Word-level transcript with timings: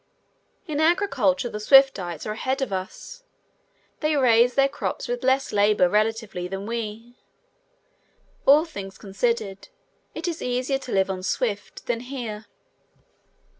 In 0.65 0.79
agriculture 0.79 1.47
the 1.47 1.59
Swiftites 1.59 2.25
are 2.25 2.31
ahead 2.31 2.63
of 2.63 2.73
us. 2.73 3.23
They 3.99 4.17
raise 4.17 4.55
their 4.55 4.67
crops 4.67 5.07
with 5.07 5.23
less 5.23 5.51
labor 5.53 5.87
relatively 5.87 6.47
than 6.47 6.65
we. 6.65 7.13
All 8.47 8.65
things 8.65 8.97
considered 8.97 9.67
it 10.15 10.27
is 10.27 10.41
easier 10.41 10.79
to 10.79 10.91
live 10.91 11.11
on 11.11 11.21
Swift 11.21 11.85
than 11.85 11.99
here. 11.99 12.47